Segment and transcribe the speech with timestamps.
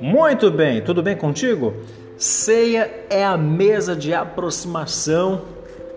[0.00, 1.74] Muito bem, tudo bem contigo?
[2.16, 5.42] Ceia é a mesa de aproximação,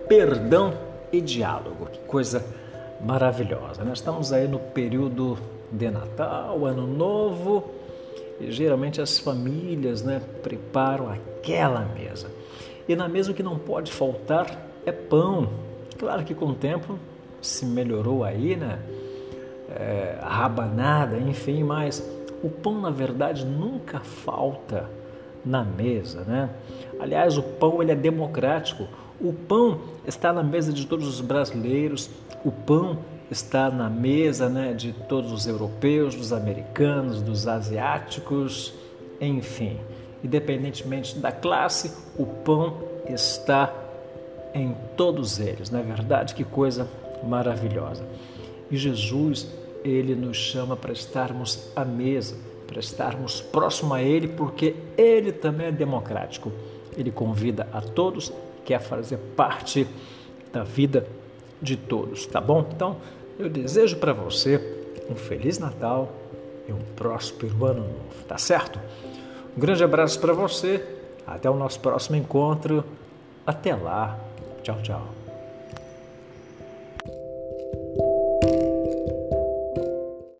[0.08, 0.74] perdão
[1.12, 1.86] e diálogo.
[1.86, 2.44] Que coisa
[3.00, 3.84] maravilhosa.
[3.84, 5.38] Nós estamos aí no período
[5.70, 7.70] de Natal, Ano Novo,
[8.40, 12.30] e geralmente as famílias né, preparam aquela mesa.
[12.88, 15.48] E na mesa o que não pode faltar é pão.
[15.98, 16.98] Claro que com o tempo
[17.42, 18.78] se melhorou aí, né?
[19.68, 22.02] É, rabanada, enfim, mas
[22.42, 24.88] o pão, na verdade, nunca falta
[25.44, 26.50] na mesa, né?
[26.98, 28.86] Aliás, o pão ele é democrático.
[29.20, 32.08] O pão está na mesa de todos os brasileiros.
[32.44, 32.98] O pão
[33.30, 38.74] está na mesa, né, de todos os europeus, dos americanos, dos asiáticos,
[39.20, 39.78] enfim.
[40.22, 42.76] Independentemente da classe, o pão
[43.08, 43.72] está
[44.54, 45.70] em todos eles.
[45.70, 46.34] Não é verdade?
[46.34, 46.88] Que coisa
[47.22, 48.04] maravilhosa.
[48.70, 49.46] E Jesus
[49.84, 55.66] ele nos chama para estarmos à mesa, para estarmos próximo a Ele, porque Ele também
[55.66, 56.52] é democrático.
[56.96, 58.32] Ele convida a todos,
[58.64, 59.86] quer fazer parte
[60.52, 61.06] da vida
[61.60, 62.66] de todos, tá bom?
[62.74, 62.96] Então,
[63.38, 64.60] eu desejo para você
[65.10, 66.12] um Feliz Natal
[66.68, 68.78] e um próspero Ano Novo, tá certo?
[69.56, 70.84] Um grande abraço para você,
[71.26, 72.84] até o nosso próximo encontro.
[73.44, 74.18] Até lá,
[74.62, 75.21] 找找。